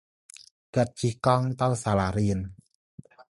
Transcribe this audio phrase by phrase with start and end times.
[0.73, 2.37] គាត់ជិះកង់ទៅសាលារៀន។